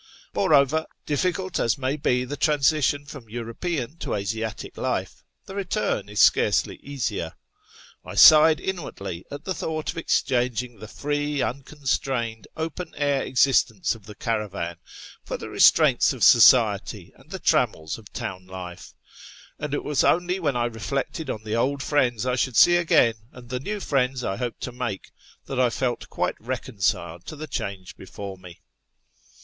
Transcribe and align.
Moreover, 0.33 0.87
difficult 1.05 1.59
as 1.59 1.77
may 1.77 1.95
be 1.95 2.25
the 2.25 2.35
transition 2.35 3.05
from 3.05 3.29
European 3.29 3.97
to 3.97 4.15
Asiatic 4.15 4.75
life, 4.75 5.23
the 5.45 5.53
return 5.53 6.09
is 6.09 6.19
scarcely 6.19 6.77
easier. 6.81 7.33
I 8.03 8.15
sighed 8.15 8.59
inwardly 8.59 9.25
at 9.29 9.43
the 9.43 9.53
thought 9.53 9.91
of 9.91 9.99
exchanging 9.99 10.79
the 10.79 10.87
free, 10.87 11.37
unconsLrained, 11.43 12.45
open 12.57 12.95
air 12.97 13.21
existence 13.21 13.93
of 13.93 14.07
the 14.07 14.15
caravan 14.15 14.77
for 15.23 15.37
the 15.37 15.51
restraints 15.51 16.13
of 16.13 16.23
society 16.23 17.13
and 17.15 17.29
the 17.29 17.37
trammels 17.37 17.99
of 17.99 18.11
town 18.11 18.47
life; 18.47 18.95
and 19.59 19.71
it 19.71 19.83
was 19.83 20.03
only 20.03 20.39
when 20.39 20.55
I 20.55 20.65
reflected 20.65 21.29
on 21.29 21.43
the 21.43 21.55
old 21.55 21.83
friends 21.83 22.25
I 22.25 22.37
should 22.37 22.57
see 22.57 22.75
again, 22.75 23.13
and 23.31 23.49
the 23.49 23.59
new 23.59 23.79
friends 23.79 24.23
I 24.23 24.37
hoped 24.37 24.61
to 24.61 24.71
make, 24.71 25.11
that 25.45 25.59
I 25.59 25.69
felt 25.69 26.09
quite 26.09 26.41
reconciled 26.41 27.27
to 27.27 27.35
the 27.35 27.45
change 27.45 27.95
before 27.97 28.35
me. 28.39 28.61